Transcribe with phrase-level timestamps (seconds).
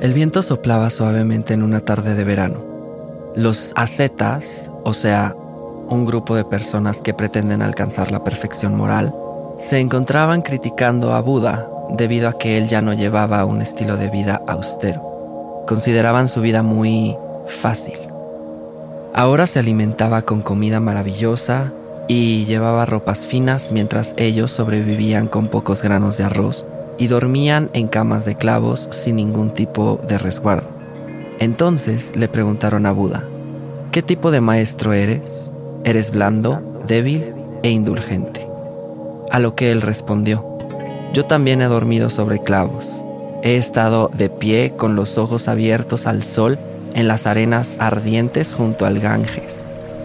[0.00, 2.58] El viento soplaba suavemente en una tarde de verano.
[3.34, 5.34] Los ascetas, o sea,
[5.88, 9.12] un grupo de personas que pretenden alcanzar la perfección moral,
[9.58, 14.08] se encontraban criticando a Buda debido a que él ya no llevaba un estilo de
[14.08, 15.02] vida austero.
[15.66, 17.16] Consideraban su vida muy
[17.60, 17.98] fácil.
[19.14, 21.72] Ahora se alimentaba con comida maravillosa
[22.06, 26.64] y llevaba ropas finas mientras ellos sobrevivían con pocos granos de arroz
[26.98, 30.68] y dormían en camas de clavos sin ningún tipo de resguardo.
[31.38, 33.22] Entonces le preguntaron a Buda,
[33.92, 35.50] ¿qué tipo de maestro eres?
[35.84, 37.32] ¿Eres blando, débil
[37.62, 38.46] e indulgente?
[39.30, 40.44] A lo que él respondió,
[41.14, 43.02] yo también he dormido sobre clavos.
[43.42, 46.58] He estado de pie con los ojos abiertos al sol
[46.94, 49.62] en las arenas ardientes junto al Ganges.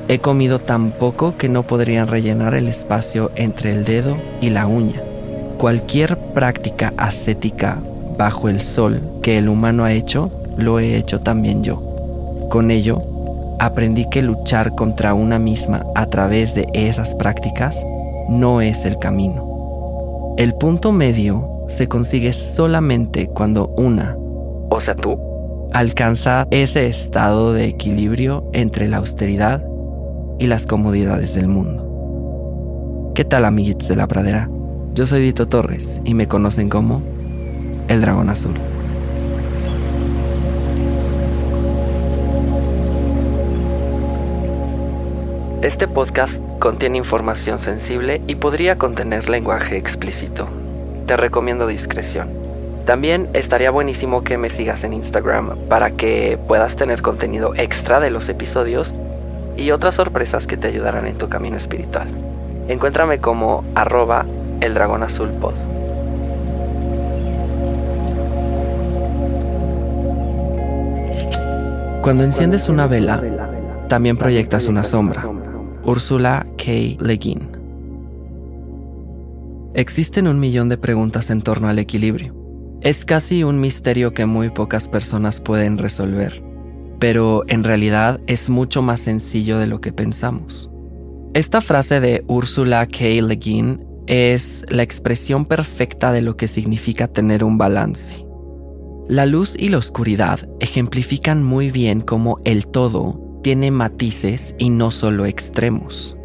[0.08, 4.68] He comido tan poco que no podrían rellenar el espacio entre el dedo y la
[4.68, 5.02] uña
[5.58, 7.78] cualquier práctica ascética
[8.18, 11.82] bajo el sol que el humano ha hecho, lo he hecho también yo.
[12.50, 13.02] Con ello,
[13.60, 17.76] aprendí que luchar contra una misma a través de esas prácticas
[18.30, 20.36] no es el camino.
[20.38, 24.16] El punto medio se consigue solamente cuando una,
[24.70, 25.18] o sea tú,
[25.74, 29.64] alcanza ese estado de equilibrio entre la austeridad
[30.40, 33.12] y las comodidades del mundo.
[33.16, 34.50] ¿Qué tal amiguitos de la pradera?
[34.94, 37.02] Yo soy Dito Torres y me conocen como
[37.88, 38.54] el Dragón Azul.
[45.64, 50.48] Este podcast contiene información sensible y podría contener lenguaje explícito.
[51.08, 52.30] Te recomiendo discreción.
[52.86, 58.12] También estaría buenísimo que me sigas en Instagram para que puedas tener contenido extra de
[58.12, 58.94] los episodios
[59.58, 62.10] y otras sorpresas que te ayudarán en tu camino espiritual.
[62.68, 64.28] Encuéntrame como arroba
[64.64, 65.54] el dragón azul pod.
[72.02, 73.22] Cuando enciendes una vela,
[73.88, 75.26] también proyectas una sombra.
[75.86, 76.98] Úrsula K.
[77.00, 77.48] Le Guin.
[79.74, 82.36] Existen un millón de preguntas en torno al equilibrio.
[82.82, 86.44] Es casi un misterio que muy pocas personas pueden resolver,
[87.00, 90.70] pero en realidad es mucho más sencillo de lo que pensamos.
[91.34, 93.22] Esta frase de Úrsula K.
[93.22, 98.26] Le Guin es la expresión perfecta de lo que significa tener un balance.
[99.08, 104.92] La luz y la oscuridad ejemplifican muy bien cómo el todo tiene matices y no
[104.92, 106.16] solo extremos.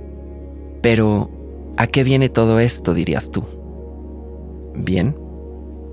[0.80, 1.30] Pero,
[1.76, 3.44] ¿a qué viene todo esto, dirías tú?
[4.74, 5.16] Bien,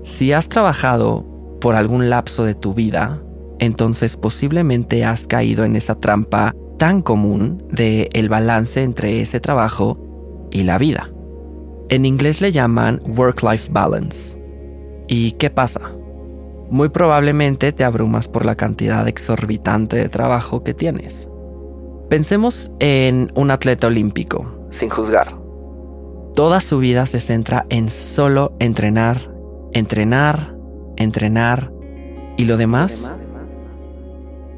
[0.04, 1.26] si has trabajado
[1.60, 3.20] por algún lapso de tu vida,
[3.58, 9.98] entonces posiblemente has caído en esa trampa tan común de el balance entre ese trabajo
[10.52, 11.10] y la vida.
[11.88, 14.36] En inglés le llaman work-life balance.
[15.06, 15.80] ¿Y qué pasa?
[16.68, 21.28] Muy probablemente te abrumas por la cantidad exorbitante de trabajo que tienes.
[22.08, 25.36] Pensemos en un atleta olímpico, sin juzgar.
[26.34, 29.32] Toda su vida se centra en solo entrenar,
[29.72, 30.54] entrenar,
[30.96, 31.72] entrenar
[32.36, 33.12] y lo demás.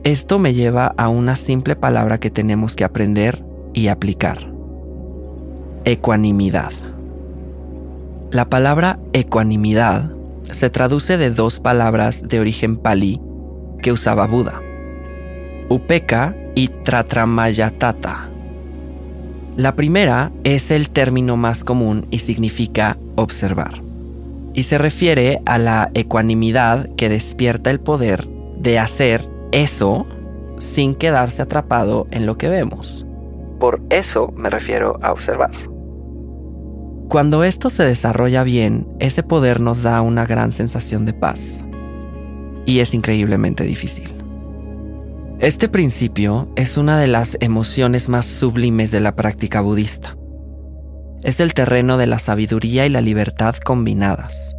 [0.02, 4.50] Esto me lleva a una simple palabra que tenemos que aprender y aplicar.
[5.84, 6.72] Ecuanimidad.
[8.30, 10.10] La palabra ecuanimidad
[10.50, 13.22] se traduce de dos palabras de origen palí
[13.80, 14.60] que usaba Buda,
[15.70, 18.28] upeka y tratramayatata.
[19.56, 23.80] La primera es el término más común y significa observar,
[24.52, 28.28] y se refiere a la ecuanimidad que despierta el poder
[28.58, 30.06] de hacer eso
[30.58, 33.06] sin quedarse atrapado en lo que vemos.
[33.58, 35.77] Por eso me refiero a observar.
[37.08, 41.64] Cuando esto se desarrolla bien, ese poder nos da una gran sensación de paz.
[42.66, 44.14] Y es increíblemente difícil.
[45.38, 50.18] Este principio es una de las emociones más sublimes de la práctica budista.
[51.22, 54.54] Es el terreno de la sabiduría y la libertad combinadas.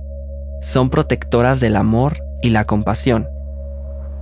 [0.59, 3.27] Son protectoras del amor y la compasión.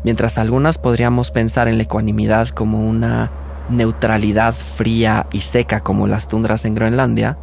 [0.04, 3.32] Mientras algunas podríamos pensar en la ecuanimidad como una
[3.70, 7.38] neutralidad fría y seca como las tundras en Groenlandia,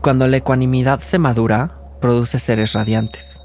[0.00, 3.40] cuando la ecuanimidad se madura, produce seres radiantes.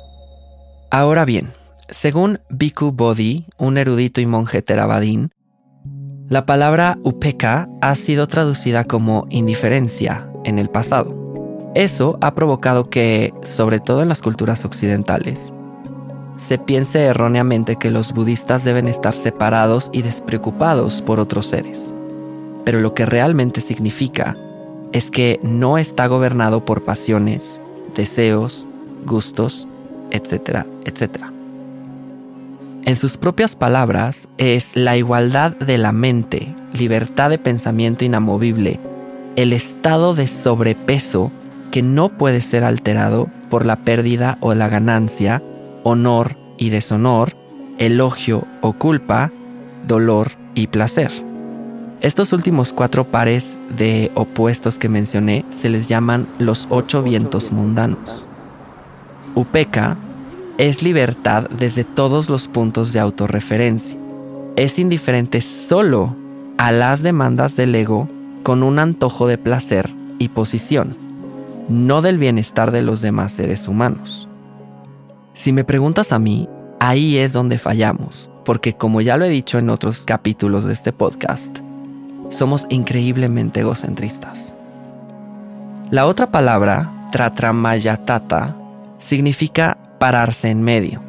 [0.89, 1.53] Ahora bien,
[1.89, 5.31] según Bhikkhu Bodhi, un erudito y monje Theravadin,
[6.29, 11.71] la palabra upeka ha sido traducida como indiferencia en el pasado.
[11.75, 15.53] Eso ha provocado que, sobre todo en las culturas occidentales,
[16.37, 21.93] se piense erróneamente que los budistas deben estar separados y despreocupados por otros seres.
[22.63, 24.37] Pero lo que realmente significa
[24.95, 27.59] es que no está gobernado por pasiones,
[27.95, 28.65] deseos,
[29.05, 29.67] gustos,
[30.09, 31.33] etcétera, etcétera.
[32.85, 38.79] En sus propias palabras, es la igualdad de la mente, libertad de pensamiento inamovible,
[39.35, 41.29] el estado de sobrepeso
[41.71, 45.43] que no puede ser alterado por la pérdida o la ganancia,
[45.83, 47.35] honor y deshonor,
[47.79, 49.33] elogio o culpa,
[49.85, 51.11] dolor y placer.
[52.01, 58.25] Estos últimos cuatro pares de opuestos que mencioné se les llaman los ocho vientos mundanos.
[59.33, 59.97] Upeka
[60.57, 63.97] es libertad desde todos los puntos de autorreferencia.
[64.55, 66.15] Es indiferente solo
[66.57, 68.07] a las demandas del ego
[68.43, 71.05] con un antojo de placer y posición
[71.67, 74.27] no del bienestar de los demás seres humanos.
[75.33, 76.47] Si me preguntas a mí,
[76.79, 80.93] ahí es donde fallamos, porque como ya lo he dicho en otros capítulos de este
[80.93, 81.59] podcast,
[82.35, 84.53] somos increíblemente egocentristas.
[85.91, 88.55] La otra palabra, tratramayatata,
[88.99, 91.01] significa pararse en medio,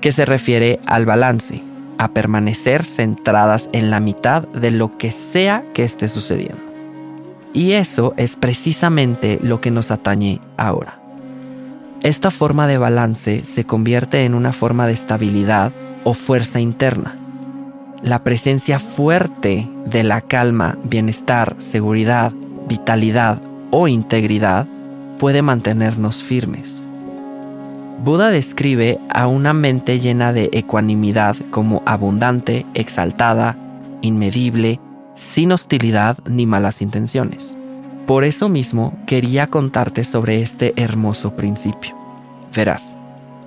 [0.00, 1.62] que se refiere al balance,
[1.98, 6.58] a permanecer centradas en la mitad de lo que sea que esté sucediendo.
[7.52, 10.98] Y eso es precisamente lo que nos atañe ahora.
[12.02, 15.72] Esta forma de balance se convierte en una forma de estabilidad
[16.04, 17.16] o fuerza interna.
[18.02, 22.32] La presencia fuerte de la calma, bienestar, seguridad,
[22.68, 23.42] vitalidad
[23.72, 24.68] o integridad
[25.18, 26.88] puede mantenernos firmes.
[28.04, 33.56] Buda describe a una mente llena de ecuanimidad como abundante, exaltada,
[34.00, 34.78] inmedible,
[35.16, 37.56] sin hostilidad ni malas intenciones.
[38.06, 41.96] Por eso mismo quería contarte sobre este hermoso principio.
[42.54, 42.96] Verás,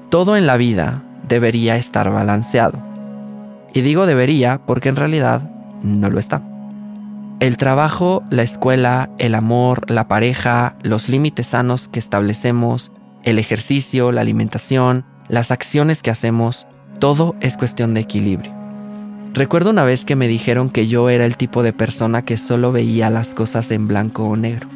[0.10, 2.91] todo en la vida debería estar balanceado.
[3.74, 5.50] Y digo debería porque en realidad
[5.82, 6.42] no lo está.
[7.40, 12.92] El trabajo, la escuela, el amor, la pareja, los límites sanos que establecemos,
[13.24, 16.68] el ejercicio, la alimentación, las acciones que hacemos,
[17.00, 18.54] todo es cuestión de equilibrio.
[19.34, 22.72] Recuerdo una vez que me dijeron que yo era el tipo de persona que solo
[22.72, 24.68] veía las cosas en blanco o negro.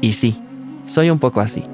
[0.00, 0.40] Y sí,
[0.86, 1.64] soy un poco así.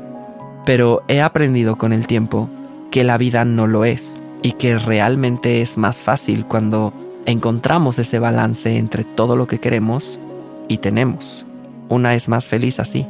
[0.65, 2.49] Pero he aprendido con el tiempo
[2.91, 6.93] que la vida no lo es y que realmente es más fácil cuando
[7.27, 10.19] encontramos ese balance entre todo lo que queremos
[10.69, 11.45] y tenemos.
[11.89, 13.07] Una es más feliz así.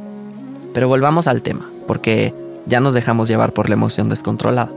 [0.73, 2.33] Pero volvamos al tema, porque
[2.65, 4.71] ya nos dejamos llevar por la emoción descontrolada.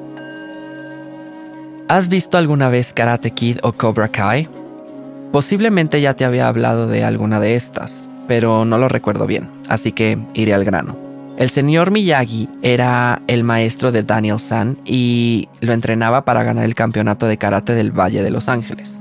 [1.88, 4.48] ¿Has visto alguna vez Karate Kid o Cobra Kai?
[5.32, 9.92] Posiblemente ya te había hablado de alguna de estas, pero no lo recuerdo bien, así
[9.92, 11.03] que iré al grano.
[11.36, 16.76] El señor Miyagi era el maestro de Daniel San y lo entrenaba para ganar el
[16.76, 19.00] campeonato de karate del Valle de Los Ángeles.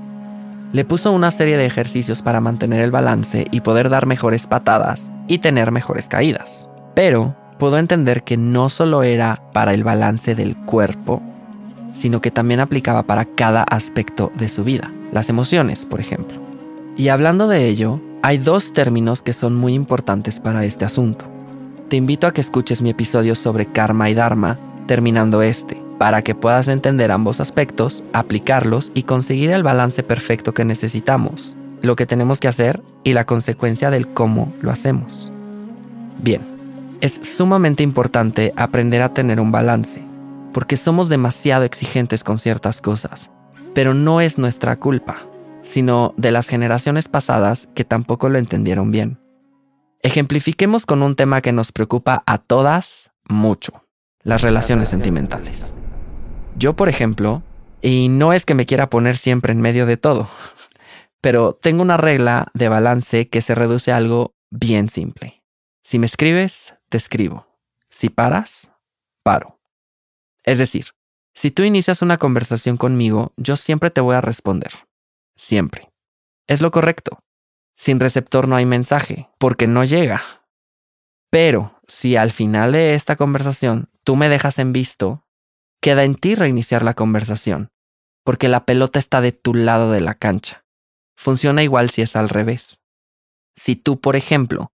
[0.72, 5.12] Le puso una serie de ejercicios para mantener el balance y poder dar mejores patadas
[5.27, 6.67] y tener mejores caídas.
[6.96, 11.22] Pero pudo entender que no solo era para el balance del cuerpo,
[11.93, 16.39] sino que también aplicaba para cada aspecto de su vida, las emociones, por ejemplo.
[16.98, 21.33] Y hablando de ello, hay dos términos que son muy importantes para este asunto.
[21.93, 24.57] Te invito a que escuches mi episodio sobre karma y dharma,
[24.88, 30.65] terminando este, para que puedas entender ambos aspectos, aplicarlos y conseguir el balance perfecto que
[30.65, 35.31] necesitamos, lo que tenemos que hacer y la consecuencia del cómo lo hacemos.
[36.17, 36.41] Bien,
[37.00, 40.01] es sumamente importante aprender a tener un balance,
[40.51, 43.29] porque somos demasiado exigentes con ciertas cosas,
[43.75, 45.17] pero no es nuestra culpa,
[45.62, 49.23] sino de las generaciones pasadas que tampoco lo entendieron bien.
[50.05, 53.86] Ejemplifiquemos con un tema que nos preocupa a todas mucho,
[54.22, 55.74] las relaciones sentimentales.
[56.57, 57.41] Yo, por ejemplo,
[57.81, 60.27] y no es que me quiera poner siempre en medio de todo,
[61.22, 65.41] pero tengo una regla de balance que se reduce a algo bien simple.
[65.86, 67.48] Si me escribes, te escribo.
[67.89, 68.72] Si paras,
[69.24, 69.57] paro.
[70.43, 70.88] Es decir,
[71.33, 74.74] si tú inicias una conversación conmigo, yo siempre te voy a responder.
[75.38, 75.93] Siempre.
[76.45, 77.23] Es lo correcto.
[77.75, 80.22] Sin receptor no hay mensaje, porque no llega.
[81.30, 85.25] Pero si al final de esta conversación tú me dejas en visto,
[85.82, 87.72] queda en ti reiniciar la conversación,
[88.24, 90.63] porque la pelota está de tu lado de la cancha.
[91.18, 92.80] Funciona igual si es al revés.
[93.56, 94.72] Si tú, por ejemplo,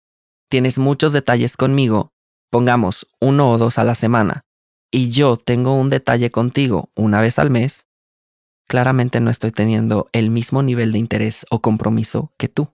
[0.49, 2.13] tienes muchos detalles conmigo,
[2.49, 4.45] pongamos uno o dos a la semana,
[4.91, 7.87] y yo tengo un detalle contigo una vez al mes,
[8.67, 12.73] claramente no estoy teniendo el mismo nivel de interés o compromiso que tú.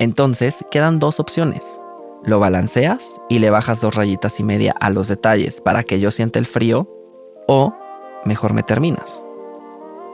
[0.00, 1.78] Entonces quedan dos opciones.
[2.24, 6.10] Lo balanceas y le bajas dos rayitas y media a los detalles para que yo
[6.10, 6.88] sienta el frío
[7.46, 7.74] o
[8.24, 9.22] mejor me terminas.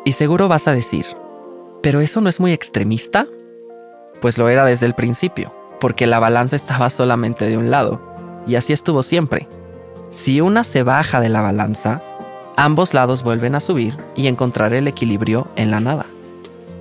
[0.05, 1.07] Y seguro vas a decir,
[1.83, 3.29] ¿pero eso no es muy extremista?
[4.21, 8.01] Pues lo era desde el principio, porque la balanza estaba solamente de un lado,
[8.45, 9.47] y así estuvo siempre.
[10.11, 12.03] Si una se baja de la balanza,
[12.57, 16.07] ambos lados vuelven a subir y encontrar el equilibrio en la nada.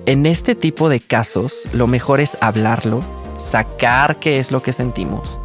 [0.06, 3.00] En este tipo de casos, lo mejor es hablarlo,
[3.38, 5.40] sacar qué es lo que sentimos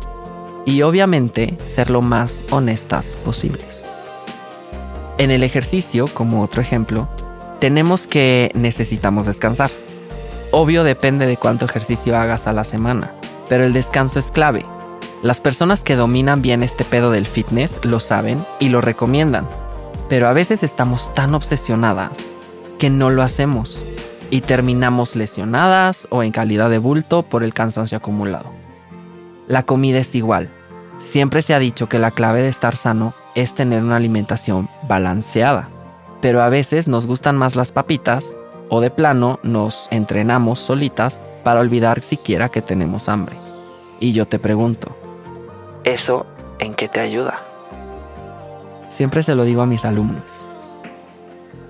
[0.68, 3.84] y obviamente ser lo más honestas posibles.
[5.18, 7.10] En el ejercicio, como otro ejemplo,
[7.60, 9.72] tenemos que necesitamos descansar.
[10.52, 13.16] Obvio depende de cuánto ejercicio hagas a la semana,
[13.50, 14.64] pero el descanso es clave.
[15.24, 19.50] Las personas que dominan bien este pedo del fitness lo saben y lo recomiendan,
[20.08, 22.36] pero a veces estamos tan obsesionadas
[22.78, 23.84] que no lo hacemos
[24.32, 28.50] y terminamos lesionadas o en calidad de bulto por el cansancio acumulado.
[29.48, 30.50] La comida es igual.
[30.98, 35.70] Siempre se ha dicho que la clave de estar sano es tener una alimentación balanceada,
[36.22, 38.38] pero a veces nos gustan más las papitas
[38.70, 43.36] o de plano nos entrenamos solitas para olvidar siquiera que tenemos hambre.
[44.00, 44.96] Y yo te pregunto,
[45.84, 46.26] ¿eso
[46.60, 47.44] en qué te ayuda?
[48.88, 50.50] Siempre se lo digo a mis alumnos.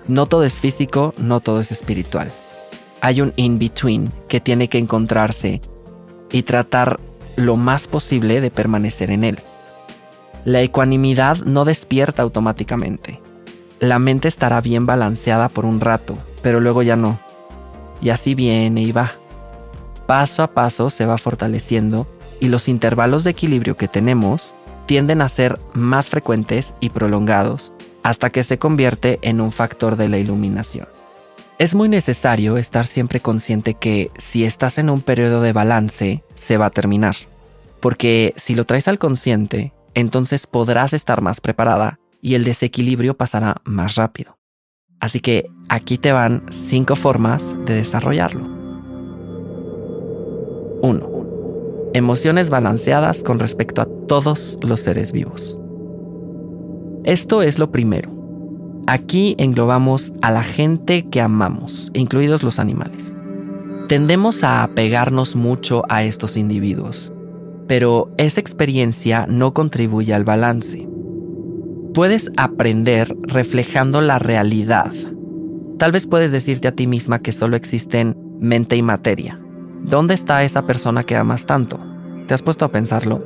[0.07, 2.31] No todo es físico, no todo es espiritual
[3.01, 5.59] hay un in-between que tiene que encontrarse
[6.31, 6.99] y tratar
[7.35, 9.39] lo más posible de permanecer en él.
[10.45, 13.19] La ecuanimidad no despierta automáticamente.
[13.79, 17.19] La mente estará bien balanceada por un rato, pero luego ya no.
[18.01, 19.11] Y así viene y va.
[20.07, 22.07] Paso a paso se va fortaleciendo
[22.39, 24.55] y los intervalos de equilibrio que tenemos
[24.85, 27.71] tienden a ser más frecuentes y prolongados
[28.03, 30.87] hasta que se convierte en un factor de la iluminación.
[31.61, 36.57] Es muy necesario estar siempre consciente que si estás en un periodo de balance, se
[36.57, 37.15] va a terminar.
[37.79, 43.57] Porque si lo traes al consciente, entonces podrás estar más preparada y el desequilibrio pasará
[43.63, 44.39] más rápido.
[44.99, 48.43] Así que aquí te van 5 formas de desarrollarlo.
[50.81, 51.91] 1.
[51.93, 55.59] Emociones balanceadas con respecto a todos los seres vivos.
[57.03, 58.20] Esto es lo primero.
[58.91, 63.15] Aquí englobamos a la gente que amamos, incluidos los animales.
[63.87, 67.13] Tendemos a apegarnos mucho a estos individuos,
[67.69, 70.89] pero esa experiencia no contribuye al balance.
[71.93, 74.91] Puedes aprender reflejando la realidad.
[75.77, 79.39] Tal vez puedes decirte a ti misma que solo existen mente y materia.
[79.85, 81.79] ¿Dónde está esa persona que amas tanto?
[82.27, 83.23] ¿Te has puesto a pensarlo?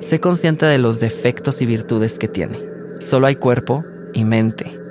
[0.00, 2.58] Sé consciente de los defectos y virtudes que tiene.
[3.00, 4.81] Solo hay cuerpo y mente.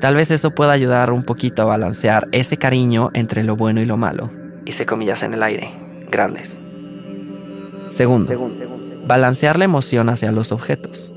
[0.00, 3.86] Tal vez eso pueda ayudar un poquito a balancear ese cariño entre lo bueno y
[3.86, 4.30] lo malo.
[4.66, 5.70] Hice comillas en el aire,
[6.10, 6.56] grandes.
[7.90, 8.50] Segundo,
[9.06, 11.14] balancear la emoción hacia los objetos.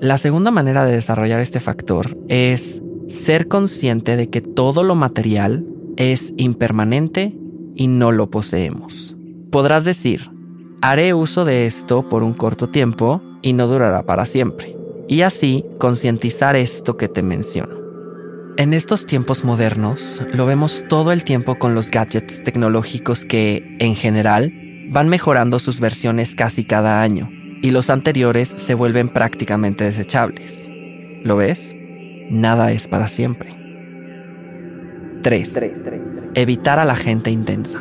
[0.00, 5.64] La segunda manera de desarrollar este factor es ser consciente de que todo lo material
[5.96, 7.36] es impermanente
[7.74, 9.16] y no lo poseemos.
[9.50, 10.30] Podrás decir,
[10.80, 14.77] haré uso de esto por un corto tiempo y no durará para siempre
[15.08, 17.74] y así concientizar esto que te menciono.
[18.58, 23.94] En estos tiempos modernos lo vemos todo el tiempo con los gadgets tecnológicos que, en
[23.94, 24.52] general,
[24.90, 27.30] van mejorando sus versiones casi cada año
[27.62, 30.68] y los anteriores se vuelven prácticamente desechables.
[31.24, 31.74] ¿Lo ves?
[32.30, 33.54] Nada es para siempre.
[35.22, 35.58] 3.
[36.34, 37.80] Evitar a la gente intensa.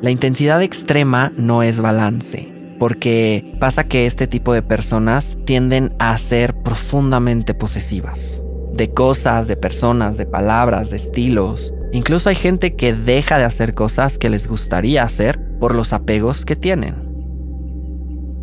[0.00, 6.16] La intensidad extrema no es balance porque pasa que este tipo de personas tienden a
[6.18, 8.42] ser profundamente posesivas.
[8.72, 11.72] De cosas, de personas, de palabras, de estilos.
[11.92, 16.44] Incluso hay gente que deja de hacer cosas que les gustaría hacer por los apegos
[16.44, 16.94] que tienen.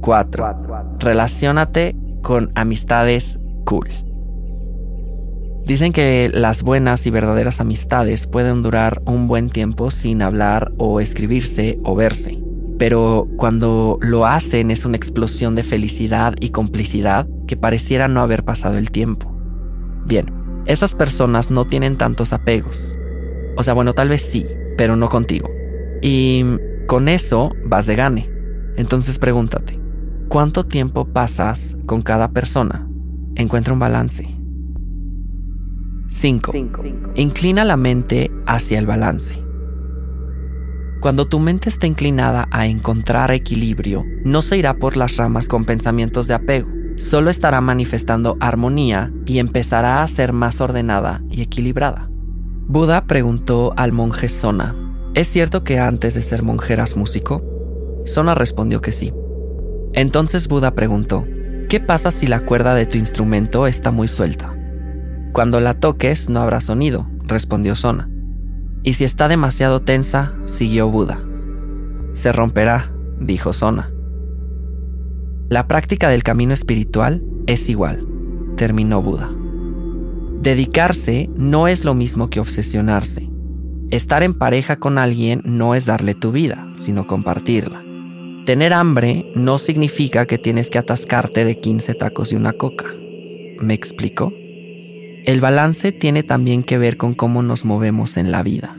[0.02, 0.98] 4.
[1.00, 3.90] Relaciónate con amistades cool.
[5.66, 11.00] Dicen que las buenas y verdaderas amistades pueden durar un buen tiempo sin hablar o
[11.00, 12.43] escribirse o verse
[12.78, 18.44] pero cuando lo hacen es una explosión de felicidad y complicidad que pareciera no haber
[18.44, 19.32] pasado el tiempo.
[20.06, 20.26] Bien,
[20.66, 22.98] esas personas no tienen tantos apegos.
[23.56, 24.46] O sea, bueno, tal vez sí,
[24.78, 25.50] pero no contigo.
[26.02, 26.44] Y
[26.88, 28.30] con eso vas de gane.
[28.76, 29.80] Entonces pregúntate,
[30.28, 32.88] ¿cuánto tiempo pasas con cada persona?
[33.36, 34.28] Encuentra un balance.
[36.10, 36.54] 5.
[37.16, 39.43] Inclina la mente hacia el balance.
[41.04, 45.66] Cuando tu mente está inclinada a encontrar equilibrio, no se irá por las ramas con
[45.66, 52.10] pensamientos de apego, solo estará manifestando armonía y empezará a ser más ordenada y equilibrada.
[52.70, 54.78] Buda preguntó al monje Sona,
[55.14, 57.44] ¿es cierto que antes de ser monje eras músico?
[58.06, 59.12] Sona respondió que sí.
[59.92, 61.28] Entonces Buda preguntó,
[61.68, 64.56] ¿qué pasa si la cuerda de tu instrumento está muy suelta?
[65.34, 68.10] Cuando la toques no habrá sonido, respondió Sona.
[68.84, 71.24] Y si está demasiado tensa, siguió Buda.
[72.14, 73.92] Se romperá, dijo Sona.
[75.50, 78.06] La práctica del camino espiritual es igual,
[78.58, 79.32] terminó Buda.
[80.42, 83.30] Dedicarse no es lo mismo que obsesionarse.
[83.92, 87.84] Estar en pareja con alguien no es darle tu vida, sino compartirla.
[88.46, 92.88] Tener hambre no significa que tienes que atascarte de 15 tacos y una coca.
[93.62, 94.34] ¿Me explico?
[95.26, 98.76] El balance tiene también que ver con cómo nos movemos en la vida.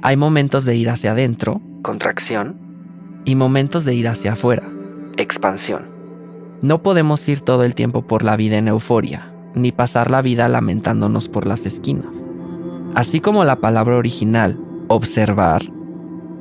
[0.00, 2.58] Hay momentos de ir hacia adentro, contracción,
[3.26, 4.70] y momentos de ir hacia afuera,
[5.18, 5.84] expansión.
[6.62, 10.48] No podemos ir todo el tiempo por la vida en euforia, ni pasar la vida
[10.48, 12.24] lamentándonos por las esquinas.
[12.94, 15.62] Así como la palabra original, observar,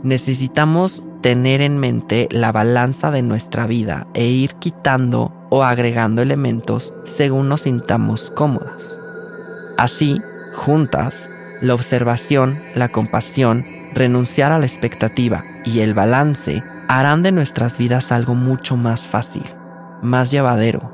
[0.01, 6.93] necesitamos tener en mente la balanza de nuestra vida e ir quitando o agregando elementos
[7.03, 9.01] según nos sintamos cómodas.
[9.77, 10.21] Así,
[10.53, 11.29] juntas,
[11.61, 18.11] la observación, la compasión, renunciar a la expectativa y el balance harán de nuestras vidas
[18.11, 19.43] algo mucho más fácil,
[20.01, 20.91] más llevadero.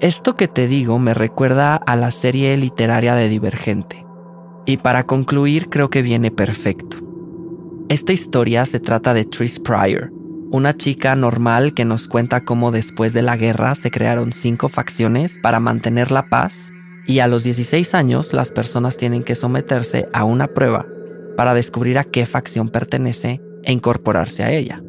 [0.00, 4.06] Esto que te digo me recuerda a la serie literaria de Divergente.
[4.64, 6.96] Y para concluir creo que viene perfecto.
[7.88, 10.12] Esta historia se trata de Tris Pryor,
[10.50, 15.38] una chica normal que nos cuenta cómo después de la guerra se crearon cinco facciones
[15.42, 16.72] para mantener la paz
[17.06, 20.86] y a los 16 años las personas tienen que someterse a una prueba
[21.36, 24.82] para descubrir a qué facción pertenece e incorporarse a ella.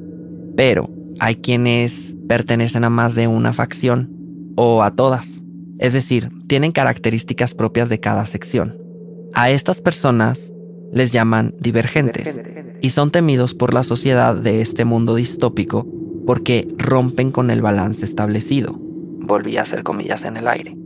[0.56, 4.10] Pero hay quienes pertenecen a más de una facción
[4.56, 5.41] o a todas.
[5.80, 8.78] Es decir, tienen características propias de cada sección.
[9.34, 10.52] A estas personas
[10.91, 12.39] les llaman divergentes
[12.82, 15.88] y son temidos por la sociedad de este mundo distópico
[16.26, 18.76] porque rompen con el balance establecido.
[18.78, 20.83] Volví a hacer comillas en el aire.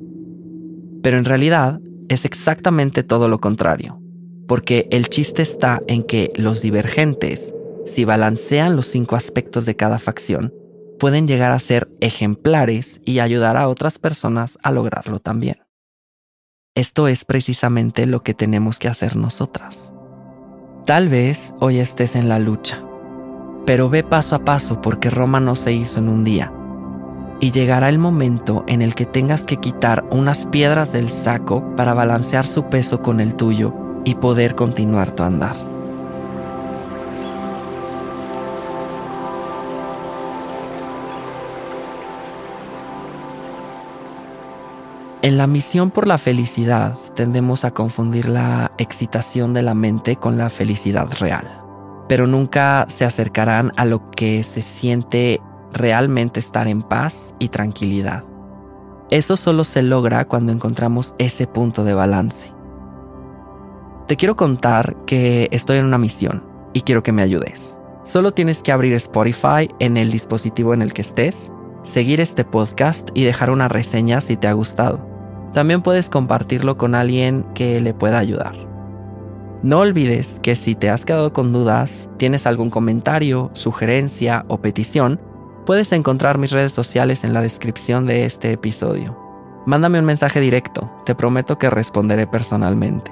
[1.07, 3.97] Pero en realidad es exactamente todo lo contrario,
[4.45, 9.99] porque el chiste está en que los divergentes, si balancean los cinco aspectos de cada
[9.99, 10.53] facción,
[10.99, 15.55] pueden llegar a ser ejemplares y ayudar a otras personas a lograrlo también.
[16.75, 19.93] Esto es precisamente lo que tenemos que hacer nosotras.
[20.85, 22.83] Tal vez hoy estés en la lucha,
[23.65, 26.51] pero ve paso a paso porque Roma no se hizo en un día
[27.39, 31.93] y llegará el momento en el que tengas que quitar unas piedras del saco para
[31.93, 33.73] balancear su peso con el tuyo
[34.05, 35.55] y poder continuar tu andar.
[45.23, 50.37] En la misión por la felicidad tendemos a confundir la excitación de la mente con
[50.37, 51.61] la felicidad real,
[52.07, 55.41] pero nunca se acercarán a lo que se siente
[55.73, 58.23] realmente estar en paz y tranquilidad.
[59.09, 62.51] Eso solo se logra cuando encontramos ese punto de balance.
[64.07, 67.77] Te quiero contar que estoy en una misión y quiero que me ayudes.
[68.03, 71.51] Solo tienes que abrir Spotify en el dispositivo en el que estés,
[71.83, 75.05] seguir este podcast y dejar una reseña si te ha gustado.
[75.53, 78.55] También puedes compartirlo con alguien que le pueda ayudar.
[79.63, 85.19] No olvides que si te has quedado con dudas, tienes algún comentario, sugerencia o petición,
[85.67, 89.19] Puedes encontrar mis redes sociales en la descripción de este episodio.
[89.65, 93.11] Mándame un mensaje directo, te prometo que responderé personalmente.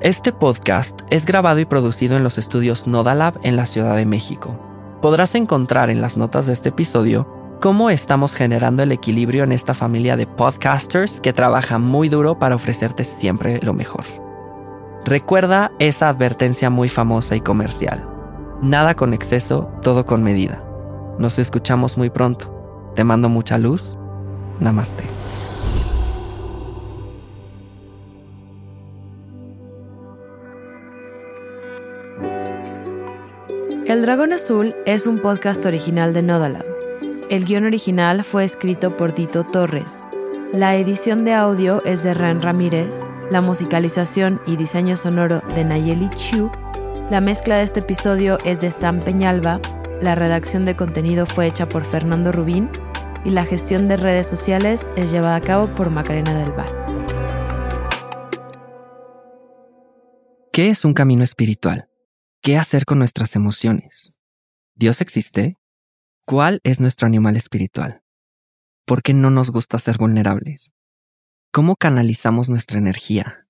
[0.00, 4.56] Este podcast es grabado y producido en los estudios Nodalab en la Ciudad de México.
[5.02, 7.26] Podrás encontrar en las notas de este episodio
[7.60, 12.54] cómo estamos generando el equilibrio en esta familia de podcasters que trabaja muy duro para
[12.54, 14.04] ofrecerte siempre lo mejor.
[15.04, 18.08] Recuerda esa advertencia muy famosa y comercial.
[18.62, 20.69] Nada con exceso, todo con medida.
[21.20, 22.92] Nos escuchamos muy pronto.
[22.96, 23.98] Te mando mucha luz.
[24.58, 25.04] Namaste.
[33.84, 36.64] El Dragón Azul es un podcast original de Nodalab.
[37.28, 40.06] El guion original fue escrito por Dito Torres.
[40.54, 42.94] La edición de audio es de Ran Ramírez,
[43.30, 46.50] la musicalización y diseño sonoro de Nayeli Chu.
[47.10, 49.60] La mezcla de este episodio es de Sam Peñalba
[50.00, 52.70] la redacción de contenido fue hecha por Fernando Rubín
[53.24, 56.68] y la gestión de redes sociales es llevada a cabo por Macarena del Val.
[60.52, 61.88] ¿Qué es un camino espiritual?
[62.42, 64.14] ¿Qué hacer con nuestras emociones?
[64.74, 65.58] ¿Dios existe?
[66.26, 68.02] ¿Cuál es nuestro animal espiritual?
[68.86, 70.72] ¿Por qué no nos gusta ser vulnerables?
[71.52, 73.46] ¿Cómo canalizamos nuestra energía?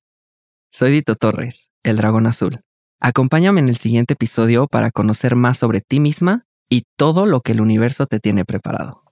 [0.72, 2.64] Soy Dito Torres, el dragón azul.
[3.02, 7.52] Acompáñame en el siguiente episodio para conocer más sobre ti misma y todo lo que
[7.52, 9.02] el universo te tiene preparado.